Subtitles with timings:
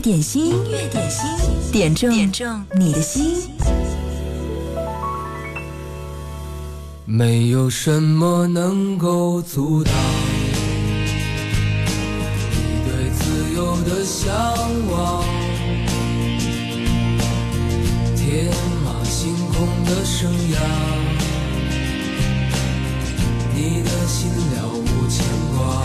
[0.00, 1.26] 乐点心，音乐点心，
[1.70, 3.36] 点中点中你的心。
[7.04, 9.92] 没有什么能够阻挡
[12.50, 14.32] 你对自由的向
[14.90, 15.22] 往，
[18.16, 18.50] 天
[18.82, 20.56] 马行空的生涯，
[23.54, 25.84] 你的心了无牵挂。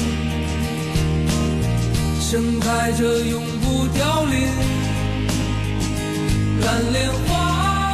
[2.31, 4.47] 盛开着永不凋零
[6.61, 7.91] 蓝莲花。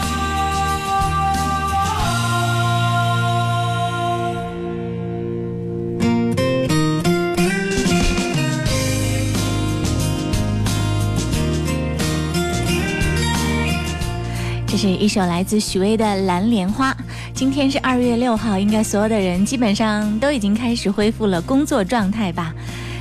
[14.67, 16.91] 这是一首来自许巍的《蓝莲花》。
[17.33, 22.53] 今天是二月六号，应该所有的人基本上都已经开始恢复了工作状态吧。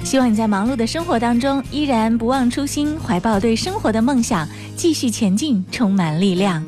[0.06, 6.64] 希望你在忙碌的生活当中，依然不忘初心，怀抱对生活的梦想，继续前进，充满力量。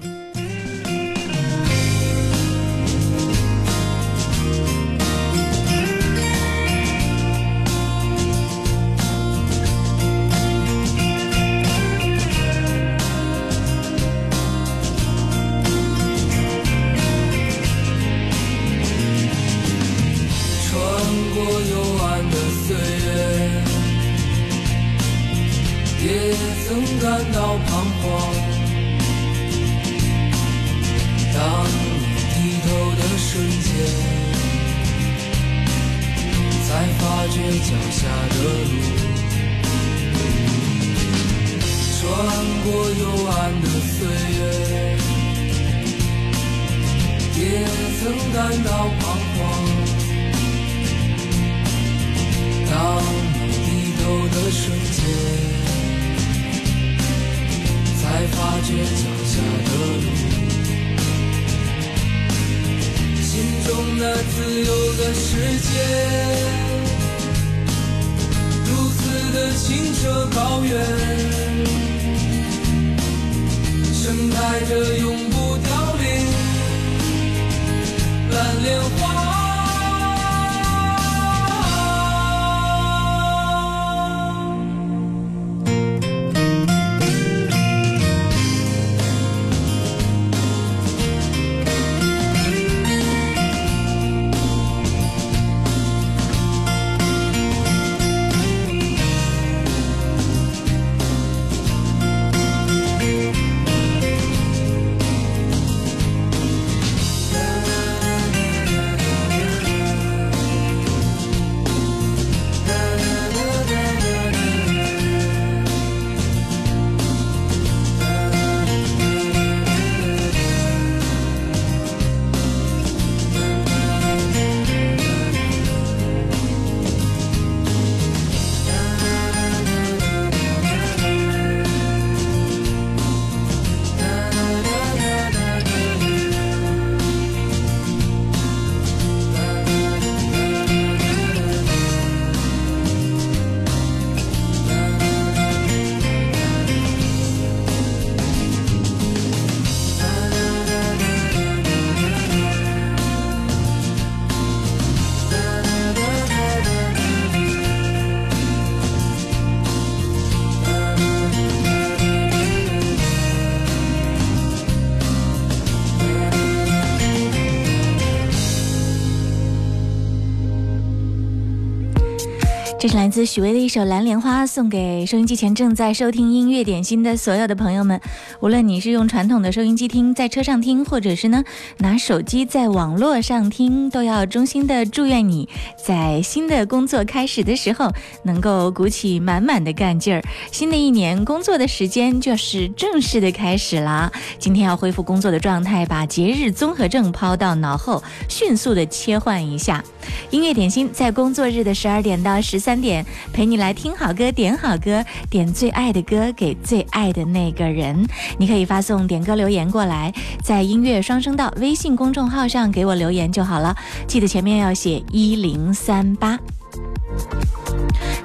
[173.24, 178.00] 许巍的一首《蓝莲花》，送给收音机前正在收听音乐点心的所有的朋友们。
[178.40, 181.42] 无论你是用传统的收音机听，在车上听，或者是呢
[181.78, 187.90] 拿手机在网络上听，都要衷心的祝愿你在新的工作开始的时候，
[188.22, 190.22] 能够鼓起满满的干劲儿。
[190.52, 194.12] 新的一年工作的时间就是正式的开始了。
[194.38, 199.82] 今天要恢复工作的状态，把节日综合症抛到脑后，迅速的切换一下。
[200.30, 202.58] 音乐点心在工作日的十二点到十。
[202.58, 208.04] 三点，陪你来听好歌，点好歌，点最爱的歌给最爱的那个人。
[208.36, 213.74] 你可以发送点歌留言过来，在音乐双声道微信公众号上给我留言就好了，
[214.06, 216.38] 记得前面要写一零三八。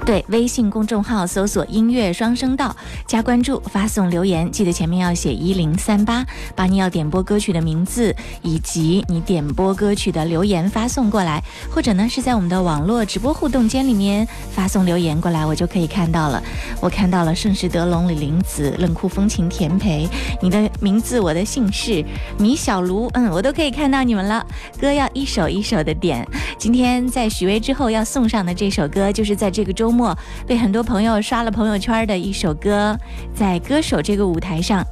[0.04, 2.76] 对，微信公众号搜索“音乐双声道”，
[3.08, 6.22] 加关注，发送留言，记得前面要写一零三八，
[6.54, 16.42] 把你要点播歌曲的名字以及你点播歌曲的留言发送过来，或者呢是在我们的网络直播互动间里面发送留言过来，我就可以看到了。
[16.82, 20.06] 我看到了盛世德龙、李林子、冷酷风情田培，
[20.42, 22.04] 你的名字、我的姓氏
[22.38, 24.46] 米小卢，嗯，我都可以看到你们了。
[24.78, 29.94] 歌要一首一首的点，今天在许巍之后要送上的这首歌，就是在这个周。
[29.94, 30.12] 末
[30.44, 32.98] 被很多朋友刷了朋友圈的一首歌，
[33.32, 34.84] 在歌手这个舞台上，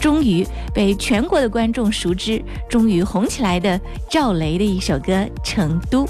[0.00, 3.78] 终于被全国的观众熟知，终于红起来的
[4.08, 5.12] 赵雷的一首歌
[5.44, 6.06] 《成都》。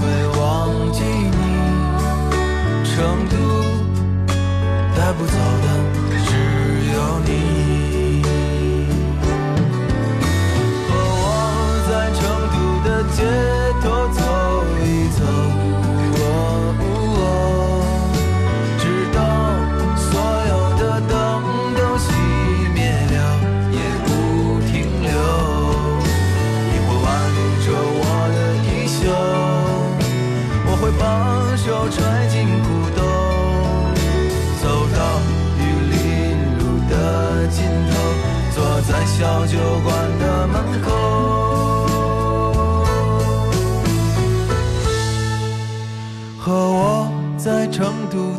[0.00, 3.49] 会忘记你成都。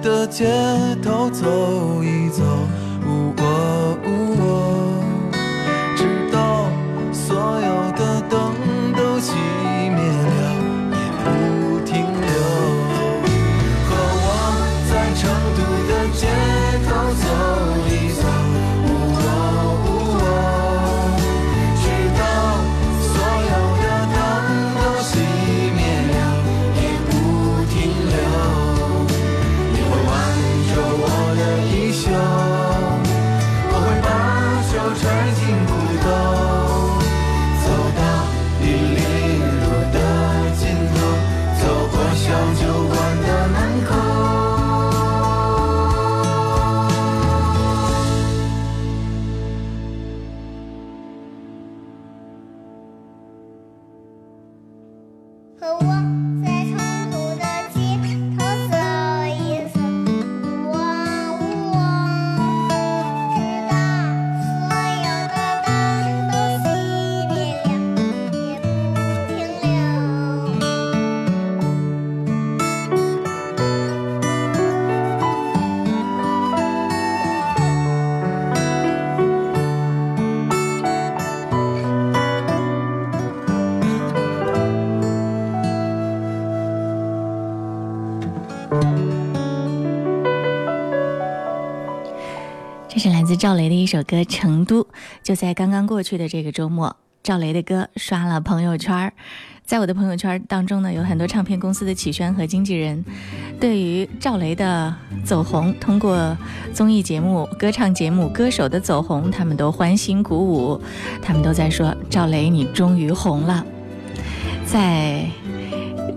[0.01, 0.45] 的街
[1.03, 2.43] 头走一走。
[93.41, 94.83] 赵雷的一首歌《成都》，
[95.23, 99.11] 就在刚刚过去的这个周末，赵雷的歌刷了朋友圈。
[99.65, 103.03] 在我的朋友圈当中呢，有很多唱片公司的企宣和经纪人，
[103.59, 104.95] 对于赵雷的
[105.25, 106.37] 走红，通过
[106.71, 110.79] 综艺节目、歌唱节目、歌手的走红，他们都欢欣鼓舞，
[111.19, 113.65] 他们都在说：“赵雷，你终于红了。”
[114.71, 115.25] 在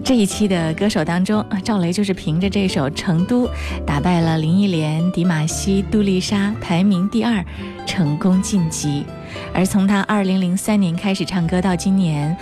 [0.04, 3.46] 这一期的歌手当中，赵雷就是凭着这首《成都》
[3.87, 7.42] 打败了林忆莲、迪玛希、杜丽莎，排名第二，
[7.87, 9.06] 成功晋级。
[9.54, 12.37] 而从他2003年开始唱歌到今年，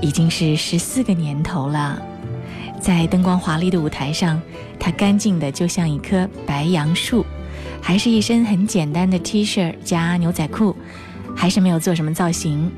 [0.00, 2.00] 已经是十四个年头了。
[2.80, 4.40] 在灯光华丽的舞台上，
[4.78, 7.26] 他干净的就像一棵白杨树，
[7.82, 10.76] 还是一身很简单的 T 恤加牛仔裤，
[11.34, 12.70] 还是没有做什么造型。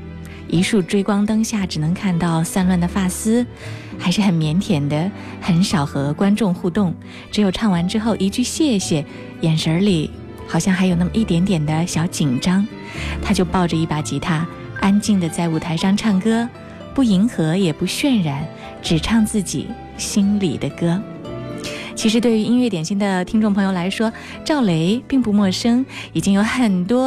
[0.47, 3.45] 一束追光灯下只能看到散乱的发丝，
[4.01, 6.93] 还是很腼腆的，很少和观众互动，
[7.31, 9.05] 只有唱完之后一句谢谢，
[9.41, 10.09] 眼神里
[10.47, 12.67] 好像还有那么一点点的小紧张。
[13.21, 14.45] 他就抱着一把吉他，
[14.79, 16.49] 安静的在舞台上唱歌，
[16.95, 18.43] 不迎合也不渲染，
[18.81, 19.67] 只唱自己
[19.97, 20.99] 心里的歌。
[22.01, 24.11] 其实，对于音乐点心的听众朋友来说，
[24.43, 27.05] 赵雷并不陌生，已经有很多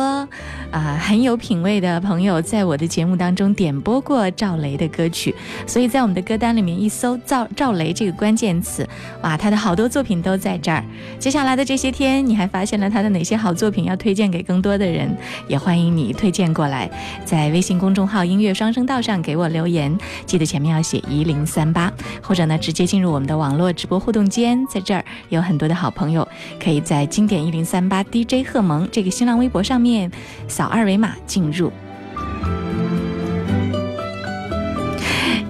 [0.70, 5.34] 啊、很有品味的朋友在我的节目当中点播过赵雷的歌曲，
[5.66, 8.88] 所以在我们的歌单里面一搜“赵赵雷”这个关键词，
[9.22, 10.84] 哇，他的好多作品都在这儿。
[11.18, 15.12] 接下来的这些天，你还发现了他的哪些好作品要推荐给更多的人？
[15.48, 16.88] 也欢迎你推荐过来，
[17.24, 26.26] 在微信公众号“音乐双声道”上给我留言，记得前面要写一零三八，或者呢直接进入我们的网络直播互动间，在这儿有很多的好朋友，
[26.62, 30.12] 可以在经典一零三八 DJ 贺萌这个新浪微博上面
[30.46, 31.72] 扫二维码进入。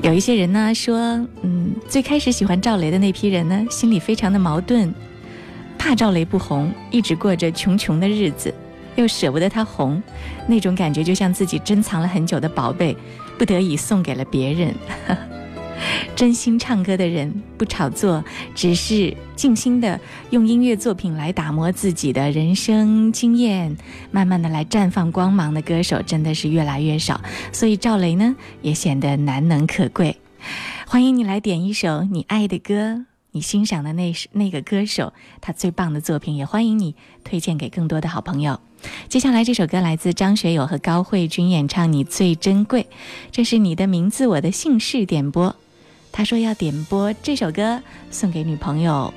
[0.01, 0.99] 有一些人呢说，
[1.43, 4.95] 嗯，最开始喜欢赵雷的那批人呢，心里非常的矛盾，
[5.79, 8.55] 怕赵雷不红，一直过着穷穷的日子，
[8.97, 10.03] 又舍不得他红，
[10.47, 12.95] 那种感觉就像自己珍藏了很久的宝贝，
[13.39, 14.75] 不得已送给了别人。
[16.17, 19.99] 真心唱歌的人不炒作，只是静心的
[20.31, 23.77] 用音乐作品来打磨自己的人生经验，
[24.11, 27.21] 慢慢的来绽放光芒的歌手真的是越来越少，
[27.53, 30.17] 所以赵雷呢也显得难能可贵。
[30.87, 38.61] 欢迎你来点一首你爱的歌，你欣赏的那那个歌手他最棒的作品，也欢迎你推荐给更多的好朋友。
[39.09, 42.83] 接下来这首歌来自张学友和高慧君演唱《你最珍贵》，
[43.33, 45.57] 这是你的名字我的姓氏点播。
[46.17, 49.13] 他说要点播这首歌送给女朋友。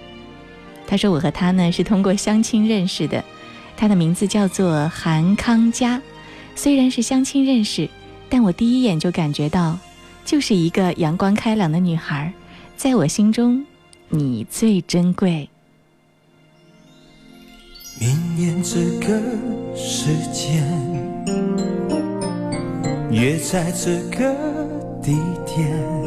[0.88, 3.24] 他说我和他呢是通过相亲认识的，
[3.78, 6.02] 他的名字叫做韩康佳。
[6.56, 7.88] 虽然是相亲认识，
[8.30, 9.78] 但我第一眼就感觉到，
[10.26, 12.34] 就是一个阳光开朗的女孩，
[12.76, 13.64] 在我心中，
[14.10, 15.48] 你最珍贵。
[18.00, 19.22] 明年这个
[19.76, 20.68] 时间，
[23.12, 24.34] 约在这个
[25.04, 25.14] 地
[25.46, 26.07] 点。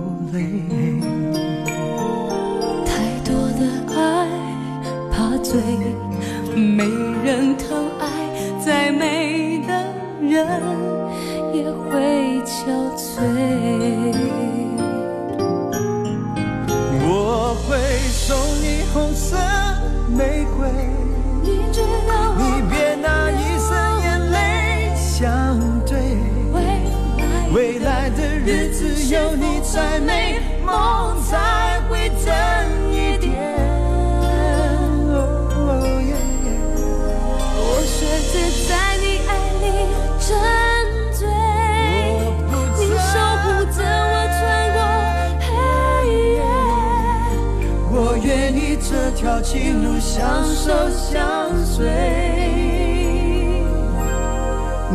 [49.51, 51.85] 情路相守相随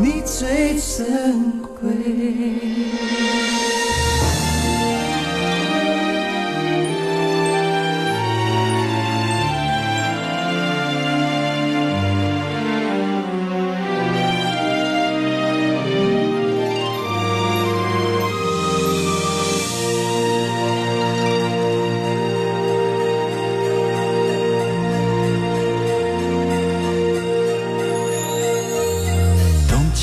[0.03, 2.76] 你最珍贵。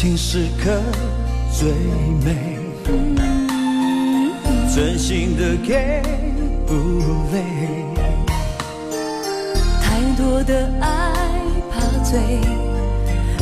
[0.03, 0.69] 情时刻
[1.49, 1.71] 最
[2.25, 2.35] 美，
[4.75, 6.01] 真心的给
[6.67, 6.73] 不
[7.31, 7.41] 累。
[9.81, 11.13] 太多的爱
[11.71, 12.19] 怕醉，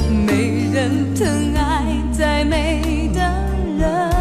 [0.08, 3.20] 没人疼爱，再美的
[3.80, 4.12] 人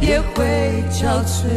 [0.00, 1.48] 也会憔悴。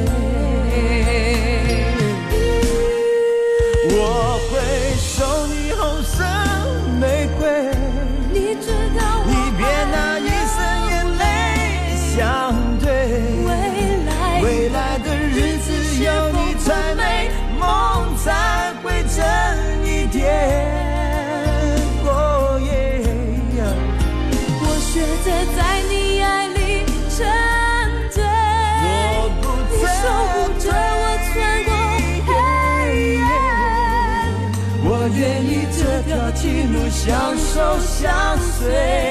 [37.61, 38.11] 都相
[38.57, 39.10] 随，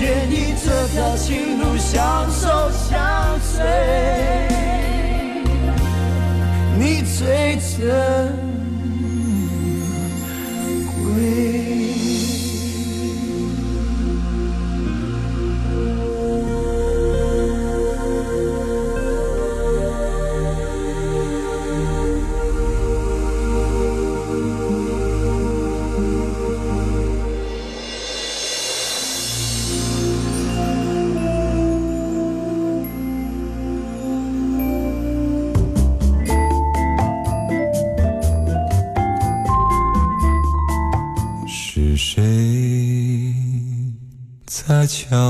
[0.00, 3.64] 愿意这条情路相守相随，
[6.78, 8.55] 你最真。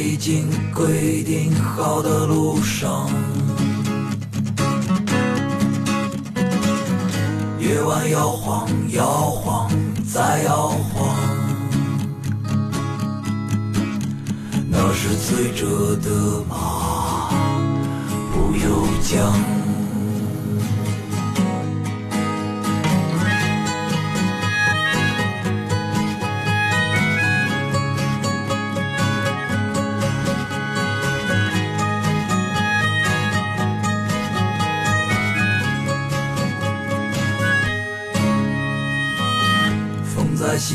[0.00, 3.06] 已经规定好的路上。
[7.58, 9.70] 夜晚摇晃摇晃
[10.10, 11.14] 再摇晃，
[14.70, 17.28] 那是醉着的马，
[18.32, 19.59] 不由缰。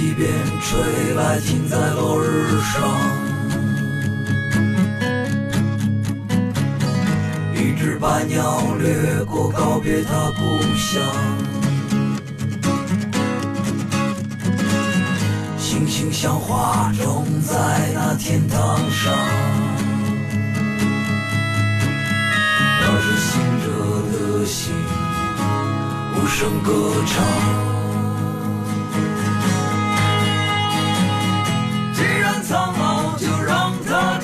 [0.05, 0.29] 风在西边
[0.61, 2.73] 吹来，停在落日上。
[7.55, 11.01] 一只白鸟掠过，告别它故乡。
[15.57, 17.55] 星星像花种在
[17.93, 19.13] 那天堂上。
[22.81, 23.65] 那是行者
[24.11, 24.73] 的心
[26.13, 26.71] 无声歌
[27.07, 27.74] 唱。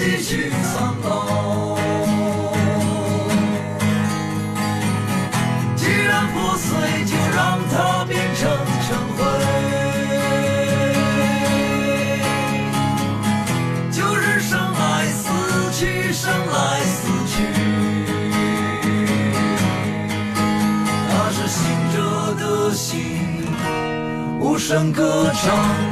[0.03, 1.77] 继续苍老；
[5.75, 8.49] 既然破碎，就让它变成
[8.81, 9.19] 尘灰。
[13.91, 15.29] 就是生来死
[15.71, 17.43] 去，生来死去。
[21.09, 21.61] 那是醒
[21.93, 23.45] 着的心，
[24.39, 25.90] 无声歌唱。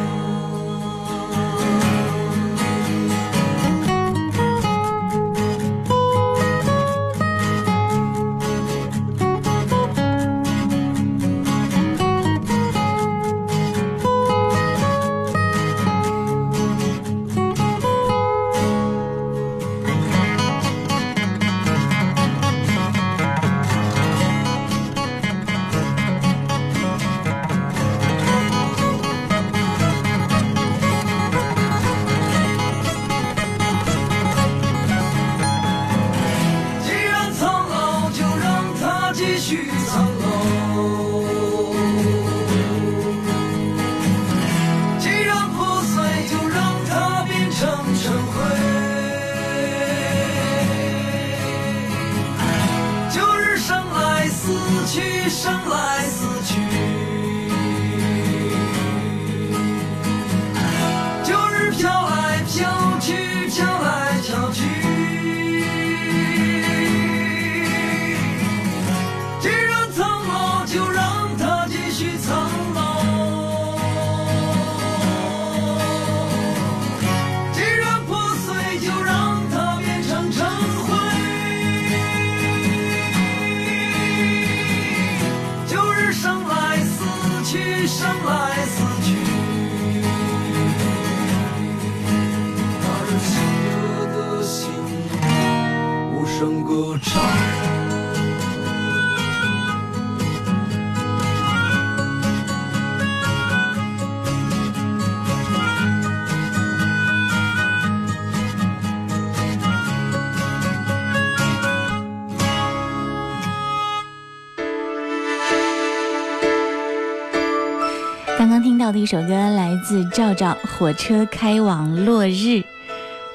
[118.59, 122.57] 刚听到的一首歌来自赵赵，《火车开往落日》。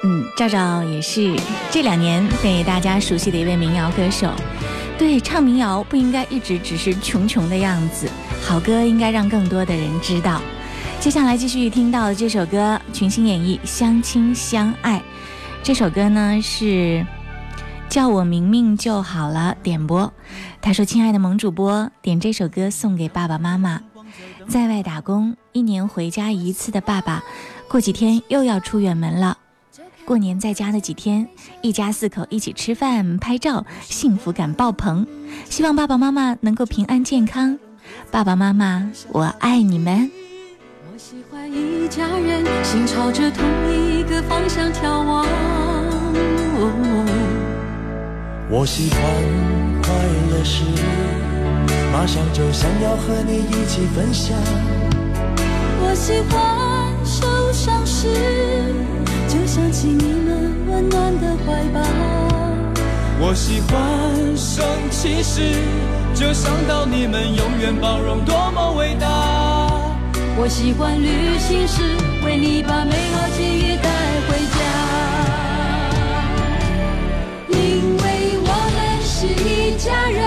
[0.02, 1.34] 嗯，赵赵也是
[1.70, 4.30] 这两年被大家熟悉的一位民谣歌手。
[4.98, 8.06] 对，唱民谣不应该一直只是穷穷的样子，
[8.42, 10.42] 好歌应该让更多的人知道。
[11.00, 14.98] 接下来继续听到的这首歌，群星演绎《相亲相爱》。
[15.62, 17.02] 这首歌呢是
[17.88, 20.12] 叫我明明就好了点播。
[20.60, 23.80] 他说：“亲爱的萌主播，点这首歌送给爸爸妈妈。”
[24.48, 27.22] 在外打工，一年回家一次的爸爸，
[27.68, 29.38] 过几天又要出远门了。
[30.04, 31.26] 过年在家的几天，
[31.62, 35.06] 一家四口一起吃饭、拍照，幸福感爆棚。
[35.48, 37.58] 希望爸爸妈妈能够平安健康。
[38.10, 40.10] 爸爸妈妈，我爱你们。
[40.92, 45.26] 我喜欢一家人，心朝着同一个方向眺望。
[48.50, 49.00] 我喜欢
[49.82, 49.92] 快
[50.30, 50.64] 乐时，
[51.94, 54.36] 马上就想要和你一起分享。
[55.80, 58.08] 我喜欢受伤时，
[59.28, 61.80] 就想起你们温暖的怀抱。
[63.20, 65.54] 我喜欢生气时，
[66.12, 69.06] 就想到你们永远包容，多么伟大。
[70.36, 71.80] 我喜欢旅行时，
[72.26, 73.88] 为你把美好记忆带
[74.26, 74.58] 回家。
[77.50, 78.04] 因为
[78.42, 80.26] 我们是一家人，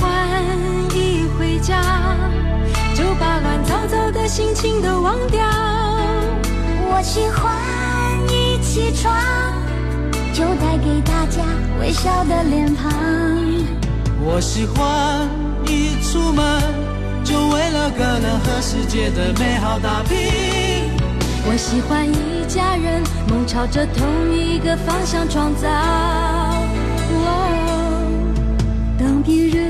[0.00, 0.10] 欢
[0.94, 1.80] 一回家
[2.94, 5.40] 就把乱糟糟的心情都忘掉。
[6.92, 7.54] 我喜欢
[8.28, 9.14] 一起床
[10.32, 11.42] 就带给大家
[11.80, 12.90] 微笑的脸庞。
[14.22, 15.28] 我喜欢
[15.66, 16.44] 一出门
[17.24, 20.18] 就为了个能和世界的美好打拼。
[21.46, 25.68] 我喜欢一家人，梦朝着同一个方向创造。
[27.12, 27.26] 哦
[28.98, 29.69] 当别人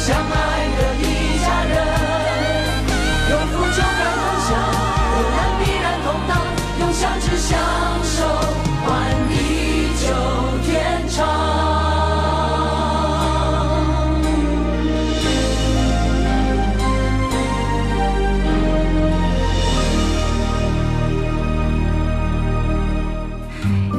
[0.00, 0.24] 相爱
[0.78, 1.04] 的一
[1.44, 1.76] 家人，
[3.28, 4.50] 有福就该同享，
[5.12, 6.32] 有难必然同当，
[6.80, 7.52] 用相知相
[8.02, 8.16] 守
[8.82, 8.88] 换
[9.28, 9.32] 地
[10.00, 10.02] 久
[10.64, 11.18] 天长。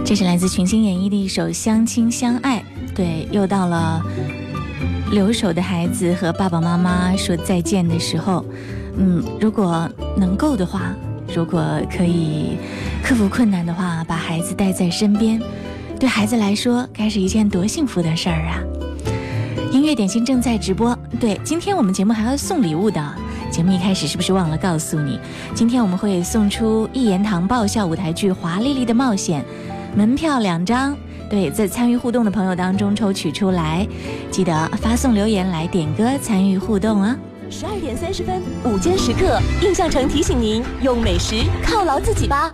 [0.03, 2.57] 这是来自群星演绎的一首《相亲相爱》。
[2.93, 4.01] 对，又到了
[5.11, 8.43] 留守的孩子和爸爸妈妈说再见的时候。
[8.97, 10.93] 嗯，如果能够的话，
[11.33, 12.57] 如果可以
[13.03, 15.41] 克服困难的话，把孩子带在身边，
[15.99, 18.59] 对孩子来说该是一件多幸福的事儿啊！
[19.71, 20.97] 音乐点心正在直播。
[21.19, 23.01] 对，今天我们节目还要送礼物的。
[23.49, 25.19] 节目一开始是不是忘了告诉你？
[25.55, 29.43] 今天我们会送出一言堂爆笑舞台剧《华丽丽的冒险》
[29.97, 30.95] 门票两张。
[31.31, 33.87] 对，在参与互动的朋友当中抽取出来，
[34.29, 37.17] 记得发送留言来点歌参与互动啊！
[37.49, 42.53] 十二点三十分，午间时刻，印象城提醒您：用美食犒劳自己吧。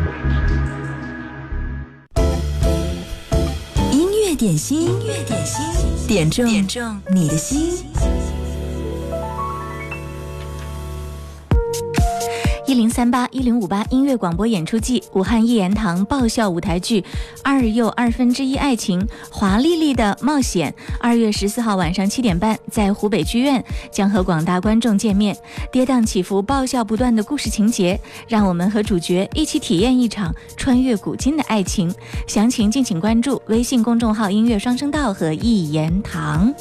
[4.41, 5.63] 点心，音乐点心，
[6.07, 7.73] 点中点中你的心。
[12.71, 17.01] 一零三八一零五八音乐广播演出季，武汉一言堂爆笑舞台剧
[17.43, 25.35] 《二又二分之一爱情：华丽丽的冒险》，二月十四号晚上七点半，在湖北剧院将和广大观众见面。
[25.69, 31.93] 跌宕起伏、爆笑不断的故事情节，让我们和主角一起体验一场穿越古今的爱情。
[32.25, 36.53] 详情敬请关注微信公众号“音乐双声道”和一言堂。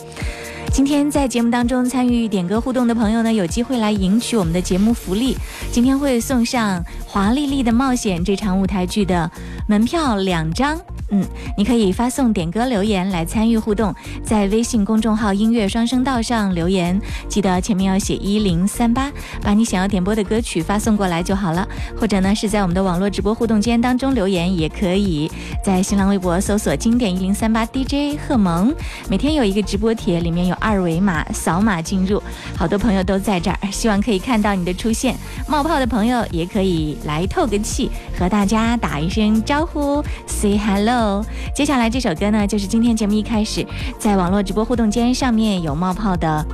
[0.73, 5.37] 今天在节目当中参与点歌互动的朋友呢，有机会来赢取我们的节目福利。
[5.73, 6.81] 今天会送上
[7.13, 9.29] 《华丽丽的冒险》这场舞台剧的
[9.67, 10.79] 门票两张。
[11.13, 11.27] 嗯，
[11.59, 13.93] 你可以发送点歌留言来参与互动，
[14.23, 19.11] 在微信公众号“音乐双声道”上留言，记得前面要写一零三八，
[19.43, 21.67] 把你想要点播的歌曲发送过来就好了。
[21.99, 25.29] 或者呢，是在我们的网络直播互动间当中留言也可以，
[25.65, 28.73] 在新浪微博搜索“经典一零三八 DJ 贺萌”，
[29.11, 32.23] 每天有一个直播帖，里面有二维码，扫码进入，
[32.57, 35.17] 好多朋友都在这儿，希望可以看到你的出现。
[35.49, 41.25] 冒泡的朋友也可以来透个气，和大家打一声招呼，say hello。
[41.55, 43.67] 接下来这首歌呢，就是今天节目一开始
[43.99, 46.45] 在网络直播互动间上面有冒泡的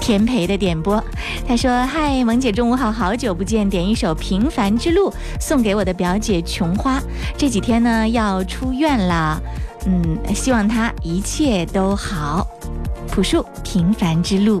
[0.00, 1.02] 田培的点播。
[1.46, 7.00] 他说：“嗨，萌姐，中午好，好久不见，点一首《平凡之路》送给我的表姐琼花。
[7.36, 9.40] 这几天呢要出院了，
[9.86, 12.46] 嗯，希望她一切都好。
[13.08, 14.60] 朴树，《平凡之路》。”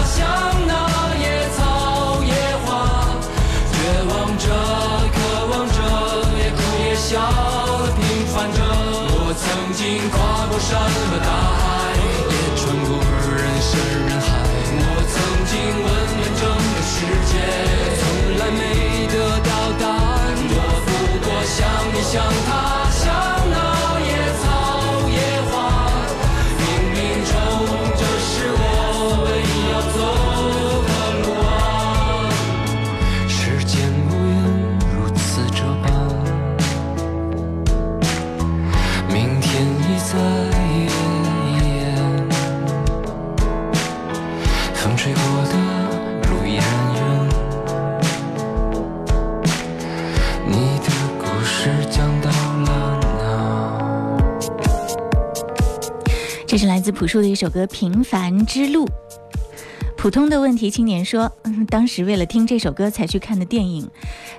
[7.11, 8.63] 笑的平凡着。
[8.63, 9.43] 我曾
[9.75, 11.91] 经跨过山和大海，
[12.31, 13.03] 也穿过
[13.35, 13.75] 人山
[14.07, 14.31] 人海。
[14.79, 15.51] 我曾经
[15.83, 16.95] 问遍整个世
[17.27, 17.31] 界，
[17.99, 18.01] 从
[18.39, 18.63] 来没
[19.11, 20.31] 得到答案。
[20.55, 20.55] 我
[20.87, 20.89] 不
[21.19, 21.59] 过想
[21.91, 22.70] 你，想他，
[56.91, 58.85] 朴树的一首歌《平凡之路》。
[59.97, 61.31] 普通的问题青年说，
[61.69, 63.87] 当时为了听这首歌才去看的电影，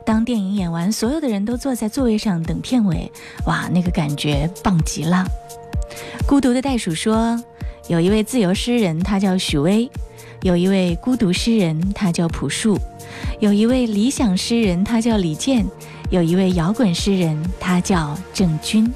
[0.05, 3.11] 当电影演完，所有的人都坐在座位上等片尾，
[3.47, 5.25] 哇，那个感觉棒极了。
[6.27, 7.41] 孤独的袋鼠说
[7.89, 9.89] ：“有一位自由诗人，他叫许巍；
[10.43, 12.77] 有一位孤独诗人，他叫朴树；
[13.39, 15.65] 有一位理想诗人，他叫李健；
[16.11, 18.93] 有一位摇滚诗人，他叫郑钧。”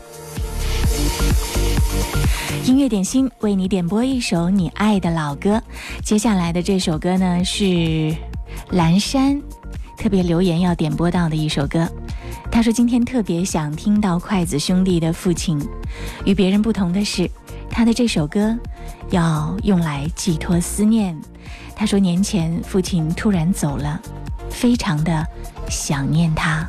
[2.66, 5.62] 音乐点心为你点播一首你爱的老歌。
[6.02, 8.12] 接下来的这首歌呢是
[8.70, 9.40] 蓝山
[9.96, 11.88] 特别留言要点播到的一首歌。
[12.50, 15.64] 他说今天特别想听到筷子兄弟的父亲。
[16.24, 17.30] 与别人不同的是，
[17.70, 18.58] 他的这首歌
[19.10, 21.16] 要用来寄托思念。
[21.76, 24.02] 他说年前父亲突然走了，
[24.50, 25.24] 非常的
[25.70, 26.68] 想念他。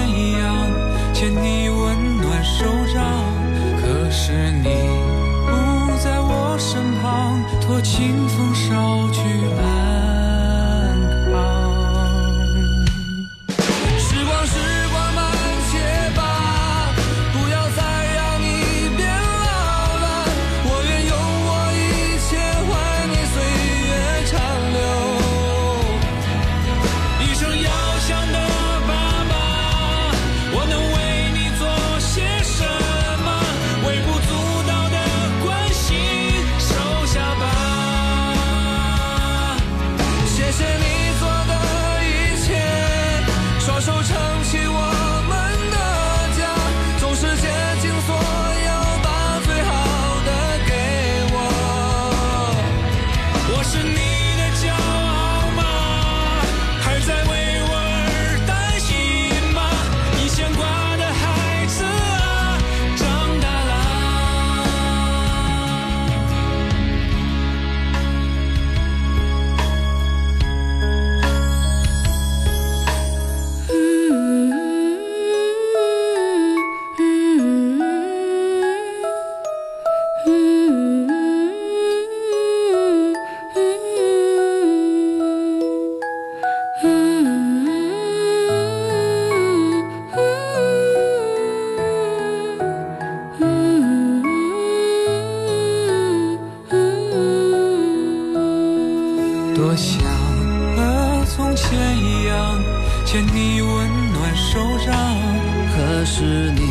[106.31, 106.61] 是你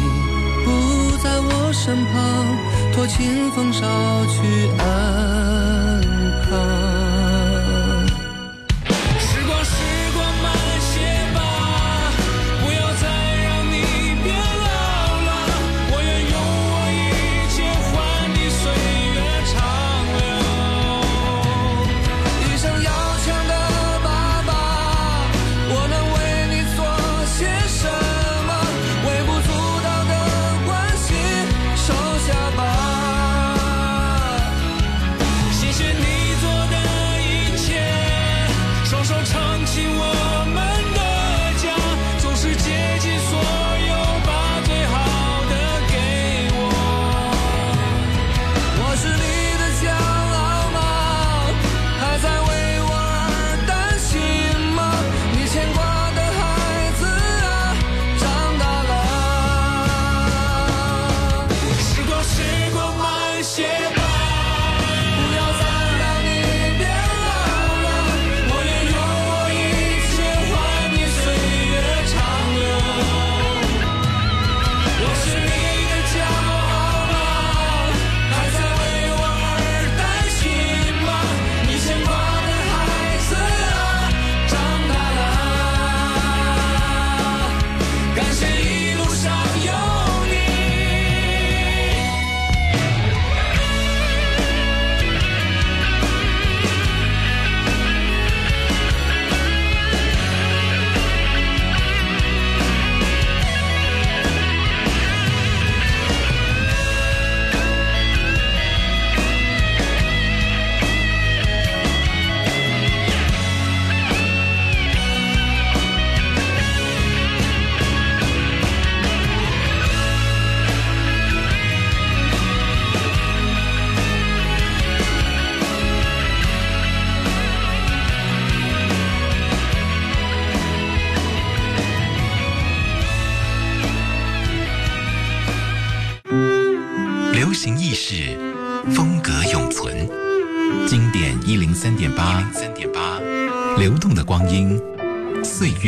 [0.64, 0.70] 不
[1.22, 2.46] 在我身旁，
[2.94, 3.80] 托清风捎
[4.26, 5.79] 去安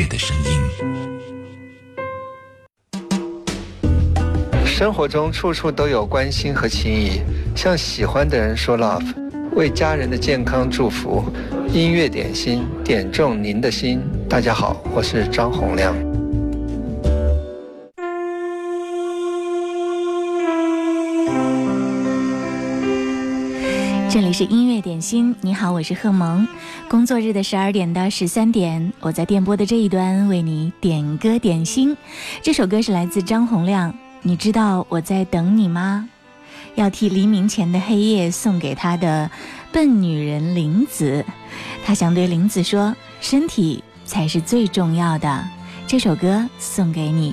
[0.02, 0.44] 岁月的声音。
[4.66, 7.20] 生活中处处都有关心和情谊，
[7.54, 9.06] 向喜欢的人说 love，
[9.54, 11.22] 为家人的健康祝福。
[11.72, 14.00] 音乐点心，点中您的心。
[14.28, 15.94] 大家好，我是张洪亮。
[24.10, 26.46] 这里是音乐点心，你好，我是贺萌。
[26.88, 31.96] 工作日的十二点到十三点，我在电波的这一端为你点歌点心。
[32.42, 36.08] 这首歌是来自张洪亮，你知道我在等你吗？
[36.74, 39.30] 要替黎明前的黑夜送给他的
[39.72, 41.24] 笨女人林子，
[41.84, 45.44] 他想对林子说：身体才是最重要的。
[45.86, 47.32] 这首歌送给你。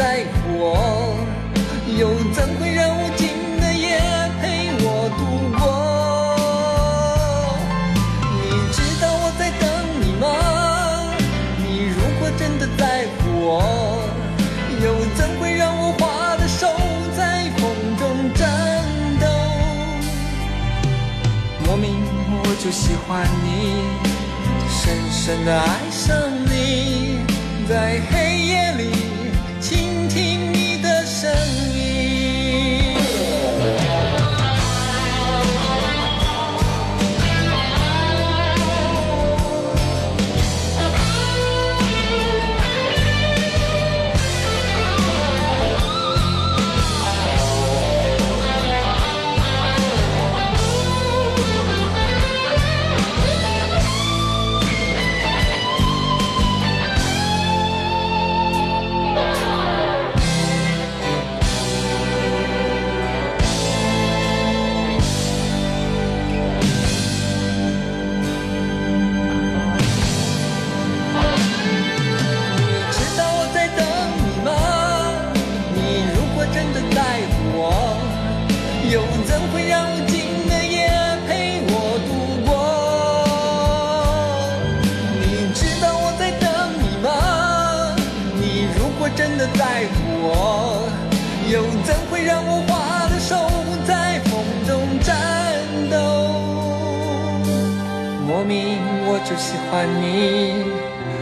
[0.00, 1.14] 在乎我，
[1.98, 3.28] 又怎会让无尽
[3.60, 4.00] 的夜
[4.40, 5.20] 陪我度
[5.58, 5.60] 过？
[8.32, 9.62] 你知道我在等
[10.00, 10.24] 你吗？
[11.58, 14.08] 你如果真的在乎我，
[14.82, 16.66] 又怎会让我花的手
[17.14, 17.60] 在风
[17.98, 18.48] 中颤
[19.20, 19.26] 抖？
[21.66, 22.02] 莫名
[22.42, 23.84] 我就喜欢你。
[24.66, 27.18] 深深的爱上你，
[27.68, 28.99] 在黑夜里
[99.24, 100.64] 就喜欢你。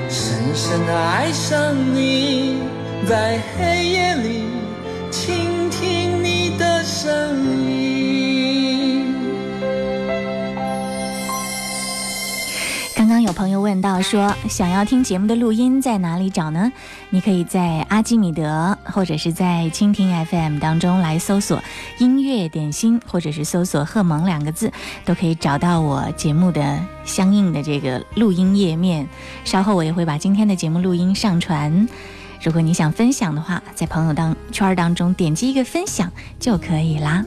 [0.08, 2.62] 深深的爱上你，
[3.06, 3.38] 在
[13.38, 16.72] 朋友问到说，想要听节目的录音在哪里找呢？
[17.10, 21.62] 你可以在阿基米德或者是在蜻蜓 FM 当中来搜索
[22.00, 24.72] “音乐点心”，或者是搜索“贺蒙”两个字，
[25.04, 29.06] 都可以找到我节目的相应的这个录音页面。
[29.44, 31.88] 稍后我也会把今天的节目录音上传。
[32.42, 36.10] 如果你想分享的话，在朋友当圈当中点击一个分享
[36.40, 37.24] 就可以啦。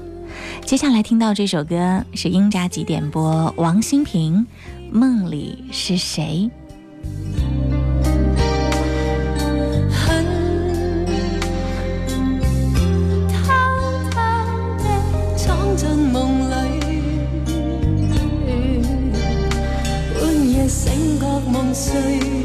[0.65, 4.45] 接下来听到这首歌是英扎吉点播王心平
[4.91, 6.49] 梦里是谁。
[13.29, 13.53] 偷
[14.11, 14.19] 偷
[15.37, 16.79] 闯进梦里
[20.19, 22.40] 半夜醒过梦碎。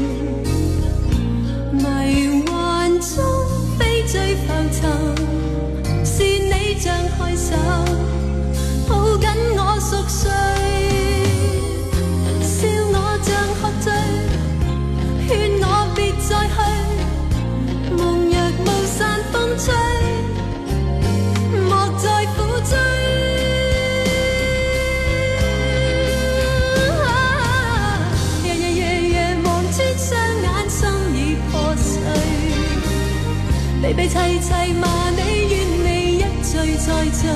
[34.09, 35.19] 齐齐骂你
[35.51, 35.53] 怨
[35.83, 35.87] 你
[36.17, 37.29] 一醉再醉，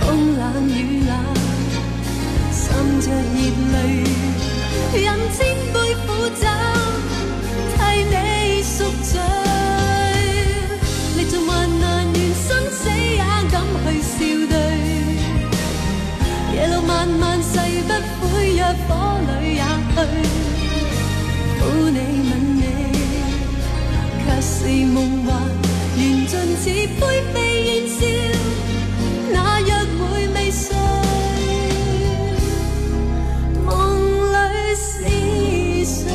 [0.00, 0.06] 风
[0.38, 1.10] 冷雨冷，
[2.52, 2.64] 渗
[3.00, 3.36] 着热
[3.72, 3.76] 泪，
[4.94, 5.06] 饮
[5.36, 5.38] 千
[5.72, 6.06] 杯苦
[6.40, 6.42] 酒，
[7.74, 8.14] 替你
[8.62, 9.12] 赎罪。
[11.16, 11.50] 历尽患
[11.80, 13.18] 难，愿生死也
[13.50, 13.54] 敢
[13.84, 14.16] 去笑
[14.48, 14.52] 对。
[16.54, 17.58] 夜路漫漫，誓
[17.88, 17.90] 不
[18.28, 18.88] 悔，若火
[24.68, 24.94] 是夢
[25.24, 25.32] 幻，
[25.96, 26.68] 緣盡似
[27.00, 28.04] 灰飛煙消，
[29.32, 30.76] 那約會未睡，
[33.64, 33.70] 夢
[34.30, 34.36] 裏
[34.76, 34.84] 是
[35.86, 36.12] 誰？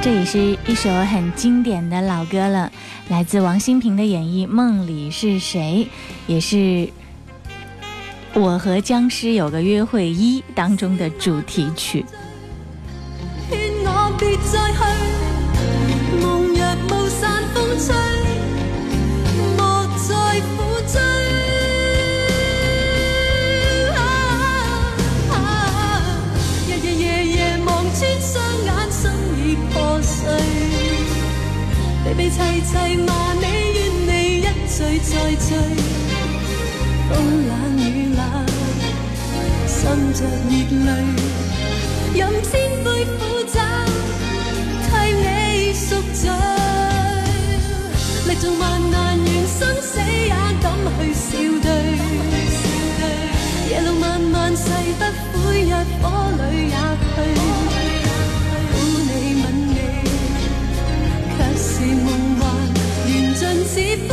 [0.00, 2.72] 这也是一首很经典的老歌了，
[3.10, 5.86] 来自王心平的演绎，《梦里是谁》，
[6.32, 6.56] 也是
[8.38, 12.04] 《我和僵尸有个约会一》当中的主题曲。
[13.50, 14.78] 勸我別再去，
[16.20, 16.22] 夢
[16.52, 17.88] 若霧散風吹，
[19.56, 20.12] 莫再
[20.52, 20.54] 苦
[20.86, 20.94] 追。
[26.68, 28.34] 日日夜夜望穿雙
[28.66, 29.08] 眼，心
[29.38, 30.28] 已破碎。
[32.04, 34.10] 悲悲凄凄罵你怨你
[34.40, 35.56] 一醉再醉，
[37.08, 37.50] 風冷雨冷，
[39.86, 40.20] 滲着
[40.50, 40.52] 熱
[40.84, 40.88] 淚。
[42.16, 43.56] 飲千杯苦酒，
[44.82, 46.20] 替你赎罪。
[48.26, 50.66] 歷盡萬難，願生死也敢
[50.98, 51.28] 去笑
[51.62, 51.64] 對。
[53.70, 54.64] 夜路漫漫，誓
[54.98, 55.04] 不
[55.38, 55.72] 悔，日
[56.02, 56.04] 火
[56.40, 56.76] 里也
[57.14, 57.16] 去。
[58.72, 58.74] 苦
[59.06, 59.10] 你
[59.40, 59.78] 吻你，
[61.38, 62.04] 卻是夢
[62.40, 62.42] 幻，
[63.06, 63.74] 緣盡似
[64.08, 64.10] 灰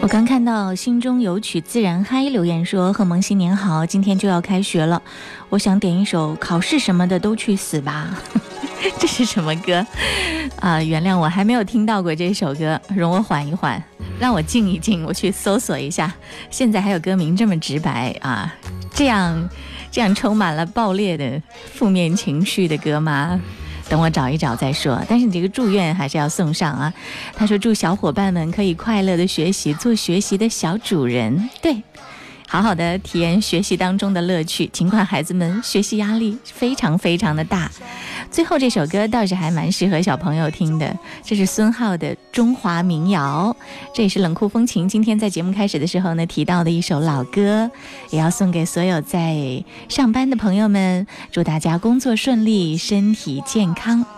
[0.00, 5.02] 我刚看到心中有曲自然嗨留言说：“贺萌新年好，今天就要开学了，
[5.50, 8.08] 我想点一首考试什么的都去死吧。
[8.98, 9.84] ”这是什么歌？
[10.60, 13.82] 啊、原谅我还没有听到过这首歌，容我缓一缓，
[14.18, 16.14] 让我静一静，我去搜索一下。
[16.48, 18.54] 现在还有歌名这么直白啊，
[18.94, 19.48] 这样
[19.90, 21.42] 这样充满了爆裂的
[21.74, 23.38] 负面情绪的歌吗？
[23.88, 25.00] 等我找一找再说。
[25.08, 26.92] 但是你这个祝愿还是要送上啊。
[27.34, 31.48] 他说祝小伙伴们可以快乐的学习，做学习的小主人。
[31.62, 31.82] 对。
[32.50, 37.70] 好好的体验学习当中的乐趣，尽管孩子们学习压力非常非常的大。
[38.30, 43.54] 最后这首歌倒是还蛮适合小朋友听的，这是孙浩的《中华民谣》，
[43.94, 47.70] 这也是冷酷风情今天在节目开始的时候呢提到的一首老歌，
[48.08, 54.17] 也要送给所有在上班的朋友们，祝大家工作顺利，身体健康。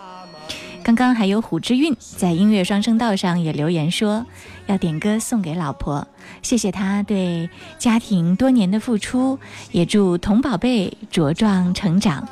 [0.91, 4.27] 刚刚还有虎之韵在音乐双声道上也留言说
[4.67, 6.05] 要点歌送给老婆，
[6.43, 9.39] 谢谢她对家庭多年的付出，
[9.71, 12.29] 也祝童宝贝茁壮成长。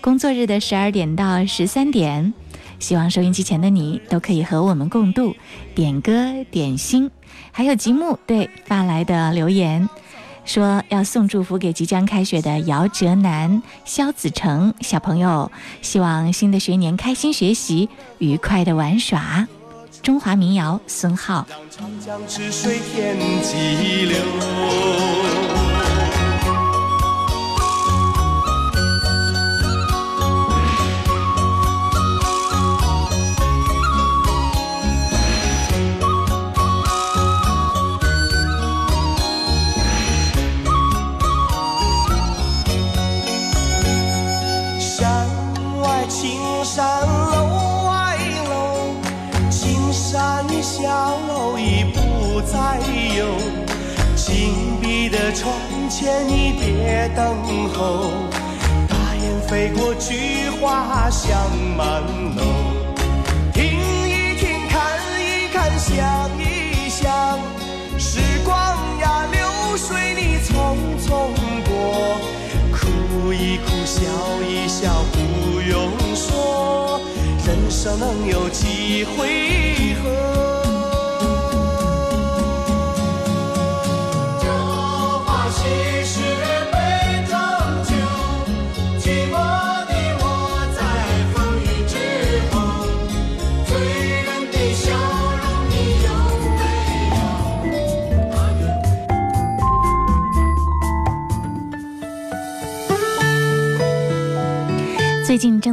[0.00, 2.32] 工作日的十二点到十三点，
[2.78, 5.36] 希望收音机前的你都可以和我们共度
[5.74, 7.10] 点歌点心。
[7.52, 9.86] 还有吉木对发来的留言。
[10.48, 19.46] 说要送祝福给即将开学的姚哲南、肖子成小朋友，希望新的学年开心学习，愉快的玩耍。
[20.02, 21.46] 中华民谣，孙浩。
[21.70, 25.47] 长江之水天际流。
[78.98, 79.37] 你会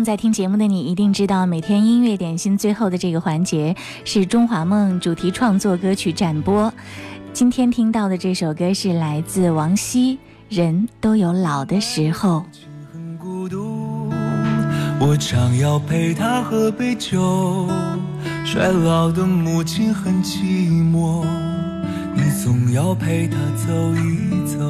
[0.06, 6.72] 在听节目的你，一定知道，每天音乐点心最后的这个环节是《中华梦》主题创作歌曲展播。
[7.34, 10.14] 今天听到的这首歌是来自王晰，
[10.56, 12.46] 《人都有老的时候》。
[15.00, 17.68] 我常要陪他喝杯酒，
[18.46, 21.26] 衰老的母亲很寂寞，
[22.14, 24.62] 你总要陪她走一走。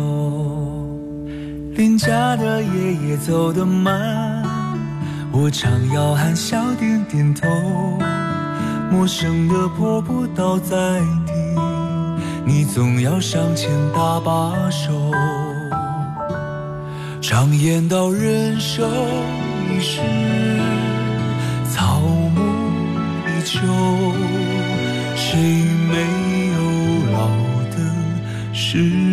[1.75, 4.41] 邻家的爷爷走得慢，
[5.37, 7.45] 我常要含笑点点头。
[8.89, 10.75] 陌生的婆婆倒在
[11.25, 11.33] 地，
[12.45, 15.11] 你总要上前搭把手。
[17.21, 18.89] 常言道，人生
[19.69, 19.99] 一世，
[21.69, 22.41] 草木
[23.27, 23.59] 依旧，
[25.17, 25.37] 谁
[25.89, 25.95] 没
[26.53, 26.61] 有
[27.11, 27.27] 老
[27.75, 27.77] 的
[28.53, 29.04] 时候？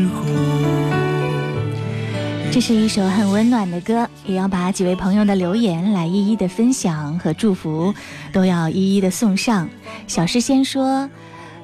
[2.53, 7.95] 这是一首很温暖的歌，也要把几位朋友的留言来一一的分享和祝福，
[8.31, 9.67] 都要一一的送上。
[10.07, 11.09] 小诗先说，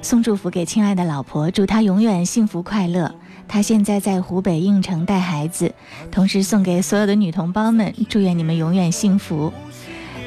[0.01, 3.13] 送祝福给亲爱的老婆，祝她永远幸福快乐。
[3.47, 5.71] 她现在在湖北应城带孩子，
[6.09, 9.53] 同时送给所有的女同胞们，祝愿你们永远幸福。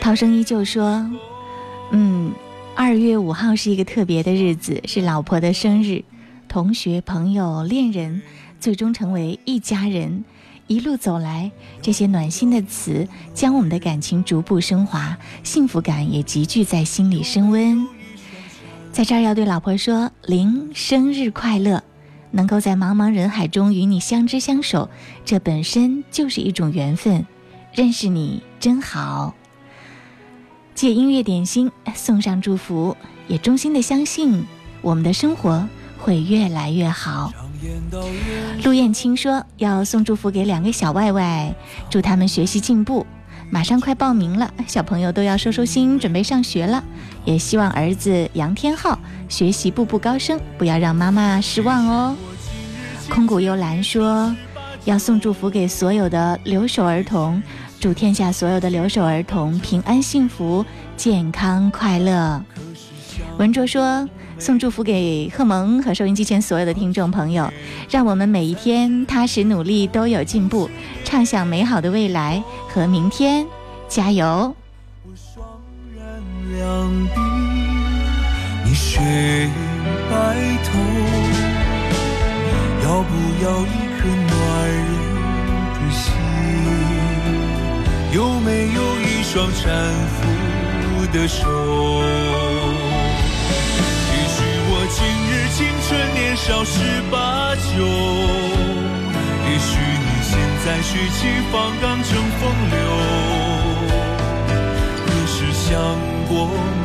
[0.00, 1.04] 涛声依旧说，
[1.90, 2.32] 嗯，
[2.76, 6.04] 二月五号是一个特别的日子，是老婆的生日，
[6.46, 8.22] 同学、朋友、恋人，
[8.60, 10.22] 最终成为一家人。
[10.66, 11.50] 一路走来，
[11.82, 17.86] 这些暖心的词将我们的感情逐步升华，幸福感也集聚在心里升温。
[18.92, 21.82] 在这儿要对老婆说：“林生日快乐！
[22.30, 24.88] 能够在茫茫人海中与你相知相守，
[25.24, 27.26] 这本身就是一种缘分。
[27.74, 29.34] 认识你真好。”
[30.74, 32.96] 借音乐点心送上祝福，
[33.28, 34.44] 也衷心的相信
[34.80, 37.32] 我们的生活会越来越好。
[38.64, 41.54] 陆燕青说要送祝福给两个小外外，
[41.90, 43.06] 祝他们学习进步。
[43.50, 46.82] 马上快报名了，小朋友都要收收心，准备上学了。
[47.24, 48.98] 也希望儿子杨天浩
[49.28, 52.16] 学习步步高升，不要让妈妈失望哦。
[53.10, 54.34] 空谷幽兰说
[54.84, 57.42] 要送祝福给所有的留守儿童，
[57.78, 60.64] 祝天下所有的留守儿童平安幸福、
[60.96, 62.42] 健康快乐。
[63.38, 64.08] 文卓说。
[64.39, 67.53] 送祝福给贺萌和收音机前所有的听众朋友，
[67.91, 70.68] 让我们每一天踏实努力，都有进步，
[71.05, 73.47] 畅想美好的未来和明天，
[73.89, 74.55] 加油！
[76.51, 76.66] 两
[77.14, 77.20] 鬓，
[78.64, 79.01] 你雪
[80.11, 80.78] 白头，
[82.85, 83.12] 要不
[83.43, 84.33] 要一颗暖
[84.68, 84.80] 人
[85.74, 86.12] 的心？
[88.12, 89.61] 有没有一双搀
[90.11, 91.49] 扶的手？
[95.55, 96.80] 青春年少十
[97.11, 97.84] 八九，
[99.44, 100.32] 也许你现
[100.64, 102.09] 在血气方刚成
[102.40, 102.40] 风
[102.70, 102.76] 流，
[105.05, 105.68] 可是想
[106.26, 106.32] 过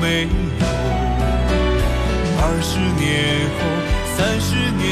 [0.01, 0.29] 没有？
[2.41, 3.07] 二十年
[3.57, 3.59] 后，
[4.17, 4.85] 三十年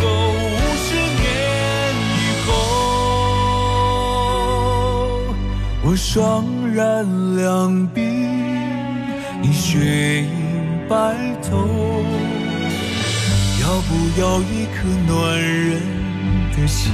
[0.00, 0.08] 后，
[0.40, 0.56] 五
[0.86, 0.88] 十
[1.20, 1.26] 年
[2.16, 2.48] 以后，
[5.82, 6.08] 我双
[6.72, 6.80] 染
[7.36, 7.46] 两
[7.94, 7.96] 鬓，
[9.42, 10.28] 你雪影
[10.88, 10.96] 白
[11.42, 11.68] 头。
[13.68, 15.82] 要不要一颗暖人
[16.56, 16.90] 的心？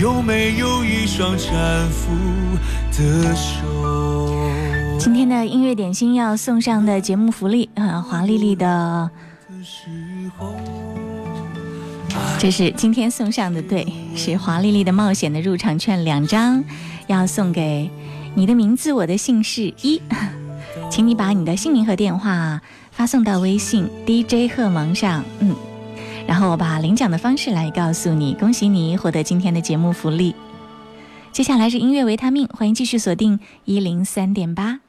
[0.00, 2.12] 有没有一双搀扶
[2.96, 4.38] 的手？
[4.96, 9.10] 今天的音乐点心要送上的节目福利啊，华丽丽的，
[12.38, 16.62] 这是今天送上的，对，是华丽丽的冒险的入场券两张，
[17.08, 17.90] 要送给
[18.36, 20.00] 你的名字，我的姓氏一，
[20.88, 22.60] 请你把你的姓名和电话。
[23.00, 25.56] 发送到微信 DJ 贺萌上，嗯，
[26.26, 30.34] 然后我把领奖的方式来告诉你，恭喜你获得今天的节目福利。
[31.32, 34.80] 接下来是音乐维他命，欢迎继续锁定一零三点八。